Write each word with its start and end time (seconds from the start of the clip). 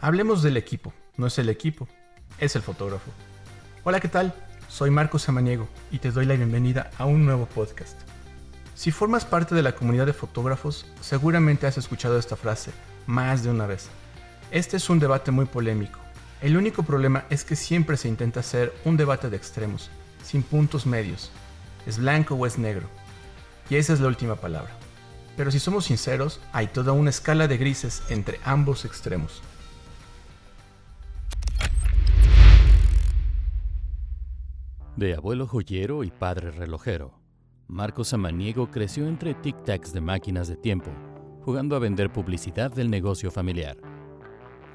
Hablemos 0.00 0.42
del 0.42 0.58
equipo. 0.58 0.92
No 1.16 1.26
es 1.26 1.38
el 1.38 1.48
equipo, 1.48 1.88
es 2.38 2.54
el 2.54 2.60
fotógrafo. 2.60 3.10
Hola, 3.82 3.98
¿qué 3.98 4.08
tal? 4.08 4.34
Soy 4.68 4.90
Marcos 4.90 5.22
Samaniego 5.22 5.68
y 5.90 6.00
te 6.00 6.10
doy 6.10 6.26
la 6.26 6.34
bienvenida 6.34 6.90
a 6.98 7.06
un 7.06 7.24
nuevo 7.24 7.46
podcast. 7.46 7.98
Si 8.74 8.90
formas 8.90 9.24
parte 9.24 9.54
de 9.54 9.62
la 9.62 9.74
comunidad 9.74 10.04
de 10.04 10.12
fotógrafos, 10.12 10.84
seguramente 11.00 11.66
has 11.66 11.78
escuchado 11.78 12.18
esta 12.18 12.36
frase 12.36 12.72
más 13.06 13.42
de 13.42 13.48
una 13.48 13.66
vez. 13.66 13.88
Este 14.50 14.76
es 14.76 14.90
un 14.90 14.98
debate 14.98 15.30
muy 15.30 15.46
polémico. 15.46 15.98
El 16.42 16.58
único 16.58 16.82
problema 16.82 17.24
es 17.30 17.44
que 17.44 17.56
siempre 17.56 17.96
se 17.96 18.08
intenta 18.08 18.40
hacer 18.40 18.74
un 18.84 18.98
debate 18.98 19.30
de 19.30 19.38
extremos, 19.38 19.90
sin 20.22 20.42
puntos 20.42 20.84
medios. 20.84 21.32
¿Es 21.86 21.96
blanco 21.96 22.34
o 22.34 22.44
es 22.44 22.58
negro? 22.58 22.86
Y 23.70 23.76
esa 23.76 23.94
es 23.94 24.00
la 24.00 24.08
última 24.08 24.36
palabra. 24.36 24.72
Pero 25.38 25.50
si 25.50 25.58
somos 25.58 25.86
sinceros, 25.86 26.38
hay 26.52 26.66
toda 26.66 26.92
una 26.92 27.08
escala 27.08 27.48
de 27.48 27.56
grises 27.56 28.02
entre 28.10 28.38
ambos 28.44 28.84
extremos. 28.84 29.40
De 34.96 35.14
abuelo 35.14 35.46
joyero 35.46 36.04
y 36.04 36.10
padre 36.10 36.52
relojero, 36.52 37.20
Marco 37.68 38.02
Samaniego 38.02 38.70
creció 38.70 39.06
entre 39.06 39.34
tic-tacs 39.34 39.92
de 39.92 40.00
máquinas 40.00 40.48
de 40.48 40.56
tiempo, 40.56 40.90
jugando 41.44 41.76
a 41.76 41.80
vender 41.80 42.10
publicidad 42.10 42.70
del 42.70 42.88
negocio 42.88 43.30
familiar. 43.30 43.76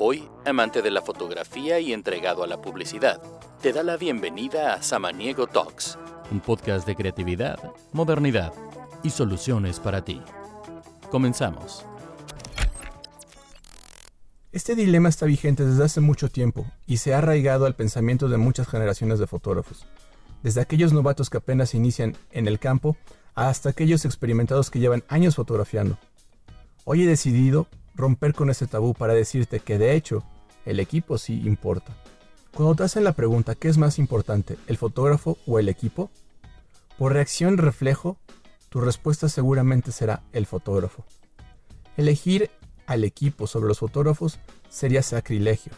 Hoy, 0.00 0.26
amante 0.46 0.80
de 0.80 0.90
la 0.90 1.02
fotografía 1.02 1.80
y 1.80 1.92
entregado 1.92 2.42
a 2.42 2.46
la 2.46 2.62
publicidad, 2.62 3.20
te 3.60 3.74
da 3.74 3.82
la 3.82 3.98
bienvenida 3.98 4.72
a 4.72 4.82
Samaniego 4.82 5.48
Talks, 5.48 5.98
un 6.30 6.40
podcast 6.40 6.86
de 6.86 6.96
creatividad, 6.96 7.58
modernidad 7.92 8.54
y 9.02 9.10
soluciones 9.10 9.80
para 9.80 10.02
ti. 10.02 10.22
Comenzamos. 11.10 11.84
Este 14.50 14.74
dilema 14.74 15.10
está 15.10 15.26
vigente 15.26 15.66
desde 15.66 15.84
hace 15.84 16.00
mucho 16.00 16.30
tiempo 16.30 16.64
y 16.86 16.96
se 16.96 17.12
ha 17.12 17.18
arraigado 17.18 17.66
al 17.66 17.74
pensamiento 17.74 18.30
de 18.30 18.38
muchas 18.38 18.66
generaciones 18.66 19.18
de 19.18 19.26
fotógrafos 19.26 19.86
desde 20.46 20.60
aquellos 20.60 20.92
novatos 20.92 21.28
que 21.28 21.38
apenas 21.38 21.74
inician 21.74 22.16
en 22.30 22.46
el 22.46 22.60
campo 22.60 22.96
hasta 23.34 23.70
aquellos 23.70 24.04
experimentados 24.04 24.70
que 24.70 24.78
llevan 24.78 25.02
años 25.08 25.34
fotografiando. 25.34 25.98
Hoy 26.84 27.02
he 27.02 27.06
decidido 27.08 27.66
romper 27.96 28.32
con 28.32 28.48
ese 28.48 28.68
tabú 28.68 28.94
para 28.94 29.12
decirte 29.12 29.58
que 29.58 29.76
de 29.76 29.96
hecho 29.96 30.22
el 30.64 30.78
equipo 30.78 31.18
sí 31.18 31.42
importa. 31.44 31.96
Cuando 32.54 32.76
te 32.76 32.84
hacen 32.84 33.02
la 33.02 33.14
pregunta 33.14 33.56
¿qué 33.56 33.66
es 33.66 33.76
más 33.76 33.98
importante, 33.98 34.56
el 34.68 34.76
fotógrafo 34.76 35.36
o 35.48 35.58
el 35.58 35.68
equipo? 35.68 36.12
Por 36.96 37.14
reacción 37.14 37.58
reflejo, 37.58 38.16
tu 38.68 38.80
respuesta 38.80 39.28
seguramente 39.28 39.90
será 39.90 40.22
el 40.32 40.46
fotógrafo. 40.46 41.04
Elegir 41.96 42.52
al 42.86 43.02
equipo 43.02 43.48
sobre 43.48 43.66
los 43.66 43.80
fotógrafos 43.80 44.38
sería 44.68 45.02
sacrilegio, 45.02 45.72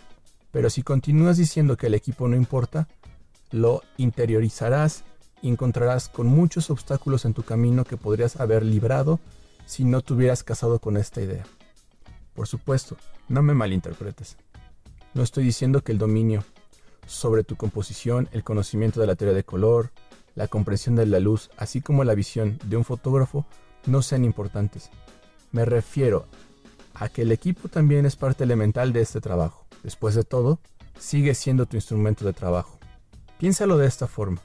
pero 0.50 0.69
si 0.69 0.83
continúas 0.83 1.39
diciendo 1.39 1.78
que 1.78 1.86
el 1.86 1.94
equipo 1.94 2.28
no 2.28 2.36
importa, 2.36 2.86
lo 3.50 3.82
interiorizarás 3.96 5.04
y 5.42 5.48
encontrarás 5.48 6.08
con 6.08 6.27
muchos 6.27 6.70
obstáculos 6.70 7.24
en 7.24 7.34
tu 7.34 7.42
camino 7.42 7.84
que 7.84 7.96
podrías 7.96 8.40
haber 8.40 8.64
librado 8.64 9.20
si 9.66 9.84
no 9.84 10.00
te 10.00 10.14
hubieras 10.14 10.42
casado 10.42 10.78
con 10.78 10.96
esta 10.96 11.20
idea. 11.20 11.44
Por 12.34 12.46
supuesto, 12.46 12.96
no 13.28 13.42
me 13.42 13.55
malinterpretes. 13.55 14.36
No 15.14 15.22
estoy 15.22 15.44
diciendo 15.44 15.82
que 15.82 15.92
el 15.92 15.98
dominio 15.98 16.44
sobre 17.06 17.42
tu 17.42 17.56
composición, 17.56 18.28
el 18.32 18.44
conocimiento 18.44 19.00
de 19.00 19.06
la 19.06 19.16
teoría 19.16 19.34
de 19.34 19.44
color, 19.44 19.90
la 20.34 20.46
comprensión 20.46 20.94
de 20.94 21.06
la 21.06 21.18
luz, 21.18 21.50
así 21.56 21.80
como 21.80 22.05
la 22.05 22.14
visión 22.14 22.58
de 22.64 22.77
un 22.77 22.84
fotógrafo, 22.84 23.46
no 23.86 24.02
sean 24.02 24.24
importantes. 24.24 24.90
Me 25.50 25.64
refiero 25.64 26.27
a 26.94 27.08
que 27.08 27.22
el 27.22 27.33
equipo 27.33 27.68
también 27.68 28.06
es 28.06 28.16
parte 28.16 28.44
elemental 28.44 28.92
de 28.92 29.00
este 29.00 29.20
trabajo. 29.20 29.66
Después 29.83 30.14
de 30.14 30.24
todo, 30.24 30.60
sigue 30.98 31.34
siendo 31.34 31.67
tu 31.67 31.77
instrumento 31.77 32.24
de 32.24 32.33
trabajo. 32.33 32.77
Piénsalo 33.38 33.78
de 33.78 33.86
esta 33.86 34.08
forma. 34.08 34.42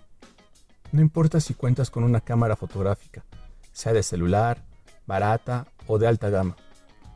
No 0.91 1.01
importa 1.01 1.39
si 1.39 1.55
cuentas 1.55 1.89
con 1.89 2.03
una 2.03 2.21
cámara 2.21 2.55
fotográfica, 2.55 3.25
sea 3.71 3.91
de 3.91 4.03
celular, 4.03 4.63
barata 5.07 5.65
o 5.87 5.97
de 5.97 6.05
alta 6.07 6.29
gama. 6.29 6.55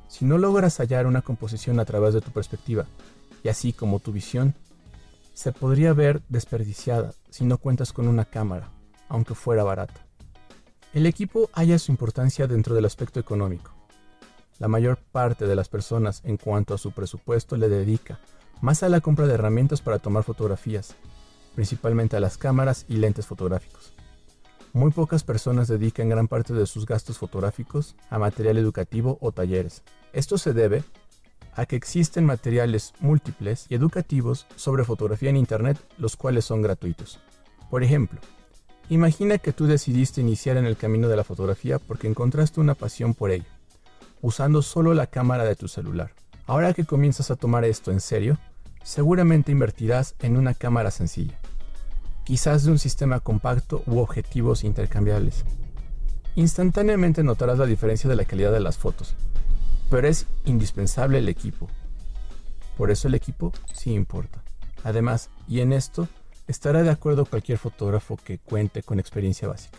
Si 0.08 0.26
no 0.26 0.40
logras 0.40 0.80
hallar 0.80 1.06
una 1.06 1.22
composición 1.22 1.80
a 1.80 1.86
través 1.86 2.16
de 2.16 2.22
tu 2.22 2.32
perspectiva, 2.32 2.88
y 3.44 3.50
así 3.50 3.74
como 3.74 4.00
tu 4.00 4.12
visión, 4.12 4.56
se 5.36 5.52
podría 5.52 5.94
ver 5.94 6.24
desperdiciada 6.30 7.14
si 7.30 7.46
no 7.46 7.60
cuentas 7.60 7.94
con 7.94 8.08
una 8.08 8.26
cámara, 8.26 8.72
aunque 9.08 9.36
fuera 9.36 9.64
barata. 9.64 10.08
El 10.96 11.06
equipo 11.06 11.52
halla 11.54 11.78
su 11.78 11.92
importancia 11.92 12.48
dentro 12.48 12.74
del 12.74 12.86
aspecto 12.86 13.20
económico. 13.20 13.72
La 14.58 14.68
mayor 14.68 14.98
parte 14.98 15.46
de 15.46 15.56
las 15.56 15.70
personas 15.70 16.22
en 16.24 16.38
cuanto 16.38 16.74
a 16.74 16.80
su 16.80 16.92
presupuesto 16.92 17.56
le 17.56 17.70
dedica 17.70 18.20
más 18.62 18.82
a 18.82 18.90
la 18.90 19.00
compra 19.00 19.28
de 19.28 19.36
herramientas 19.36 19.82
para 19.82 20.00
tomar 20.00 20.24
fotografías 20.24 20.96
principalmente 21.58 22.16
a 22.16 22.20
las 22.20 22.38
cámaras 22.38 22.86
y 22.88 22.98
lentes 22.98 23.26
fotográficos. 23.26 23.92
Muy 24.74 24.92
pocas 24.92 25.24
personas 25.24 25.68
dedican 25.68 26.08
gran 26.08 26.28
parte 26.28 26.54
de 26.54 26.68
sus 26.68 26.86
gastos 26.86 27.18
fotográficos 27.18 27.96
a 28.12 28.20
material 28.20 28.60
educativo 28.60 29.18
o 29.22 29.32
talleres. 29.32 29.82
Esto 30.14 30.38
se 30.38 30.54
debe 30.54 30.84
a 31.56 31.66
que 31.66 31.76
existen 31.76 32.26
materiales 32.26 32.94
múltiples 33.00 33.66
y 33.70 33.74
educativos 33.74 34.46
sobre 34.56 34.84
fotografía 34.84 35.32
en 35.32 35.38
Internet, 35.38 35.80
los 35.98 36.16
cuales 36.16 36.46
son 36.46 36.62
gratuitos. 36.62 37.20
Por 37.72 37.84
ejemplo, 37.84 38.20
imagina 38.90 39.40
que 39.40 39.52
tú 39.52 39.66
decidiste 39.66 40.22
iniciar 40.22 40.58
en 40.58 40.68
el 40.68 40.78
camino 40.78 41.08
de 41.08 41.16
la 41.16 41.24
fotografía 41.24 41.80
porque 41.80 42.08
encontraste 42.08 42.60
una 42.60 42.76
pasión 42.76 43.16
por 43.16 43.32
ello, 43.32 43.50
usando 44.22 44.62
solo 44.62 44.94
la 44.94 45.08
cámara 45.08 45.44
de 45.44 45.56
tu 45.56 45.68
celular. 45.68 46.12
Ahora 46.46 46.76
que 46.76 46.86
comienzas 46.86 47.32
a 47.32 47.36
tomar 47.36 47.66
esto 47.66 47.92
en 47.92 48.00
serio, 48.00 48.38
seguramente 48.84 49.52
invertirás 49.52 50.14
en 50.20 50.38
una 50.38 50.54
cámara 50.54 50.92
sencilla, 50.92 51.40
quizás 52.28 52.66
de 52.66 52.72
un 52.72 52.78
sistema 52.78 53.22
compacto 53.22 53.84
u 53.88 54.00
objetivos 54.00 54.66
intercambiables. 54.66 55.46
Instantáneamente 56.36 57.24
notarás 57.24 57.58
la 57.58 57.66
diferencia 57.66 58.10
de 58.10 58.18
la 58.18 58.26
calidad 58.26 58.52
de 58.52 58.60
las 58.60 58.78
fotos, 58.78 59.16
pero 59.90 60.10
es 60.10 60.28
indispensable 60.44 61.20
el 61.20 61.30
equipo. 61.30 61.70
Por 62.76 62.92
eso 62.92 63.08
el 63.08 63.14
equipo 63.14 63.54
sí 63.72 63.94
importa. 63.94 64.44
Además, 64.84 65.30
y 65.48 65.62
en 65.62 65.72
esto, 65.72 66.10
estará 66.50 66.84
de 66.84 66.90
acuerdo 66.90 67.24
cualquier 67.24 67.60
fotógrafo 67.60 68.18
que 68.18 68.40
cuente 68.40 68.84
con 68.84 69.00
experiencia 69.00 69.48
básica. 69.48 69.78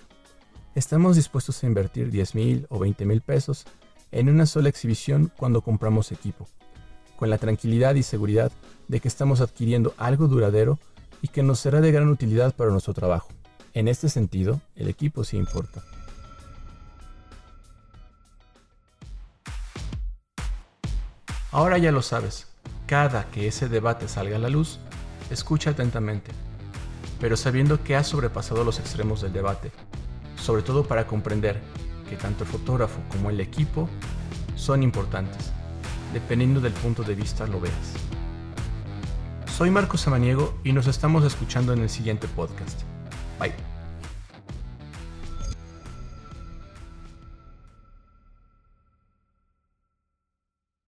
Estamos 0.74 1.16
dispuestos 1.16 1.62
a 1.62 1.66
invertir 1.66 2.10
10 2.10 2.34
mil 2.34 2.66
o 2.70 2.78
20 2.78 3.04
mil 3.04 3.20
pesos 3.20 3.66
en 4.10 4.30
una 4.30 4.46
sola 4.46 4.70
exhibición 4.70 5.30
cuando 5.36 5.60
compramos 5.60 6.12
equipo, 6.12 6.48
con 7.18 7.28
la 7.28 7.36
tranquilidad 7.36 7.94
y 7.96 8.02
seguridad 8.02 8.50
de 8.88 9.00
que 9.00 9.08
estamos 9.08 9.42
adquiriendo 9.42 9.92
algo 9.98 10.28
duradero 10.28 10.78
y 11.22 11.28
que 11.28 11.42
nos 11.42 11.60
será 11.60 11.80
de 11.80 11.92
gran 11.92 12.08
utilidad 12.08 12.54
para 12.54 12.70
nuestro 12.70 12.94
trabajo. 12.94 13.28
En 13.74 13.88
este 13.88 14.08
sentido, 14.08 14.60
el 14.76 14.88
equipo 14.88 15.24
sí 15.24 15.36
importa. 15.36 15.82
Ahora 21.50 21.78
ya 21.78 21.92
lo 21.92 22.02
sabes, 22.02 22.46
cada 22.86 23.30
que 23.30 23.48
ese 23.48 23.68
debate 23.68 24.06
salga 24.08 24.36
a 24.36 24.40
la 24.40 24.48
luz, 24.48 24.78
escucha 25.30 25.70
atentamente, 25.70 26.30
pero 27.20 27.36
sabiendo 27.36 27.82
que 27.82 27.96
has 27.96 28.06
sobrepasado 28.06 28.64
los 28.64 28.78
extremos 28.78 29.22
del 29.22 29.32
debate, 29.32 29.72
sobre 30.36 30.62
todo 30.62 30.86
para 30.86 31.06
comprender 31.06 31.60
que 32.08 32.16
tanto 32.16 32.44
el 32.44 32.50
fotógrafo 32.50 33.00
como 33.10 33.30
el 33.30 33.40
equipo 33.40 33.88
son 34.56 34.82
importantes 34.82 35.52
dependiendo 36.12 36.60
del 36.60 36.72
punto 36.72 37.02
de 37.02 37.14
vista 37.14 37.46
lo 37.46 37.60
veas. 37.60 38.17
Soy 39.58 39.72
Marcos 39.72 40.02
Samaniego 40.02 40.54
y 40.62 40.72
nos 40.72 40.86
estamos 40.86 41.24
escuchando 41.24 41.72
en 41.72 41.80
el 41.80 41.90
siguiente 41.90 42.28
podcast. 42.28 42.82
Bye. 43.40 43.67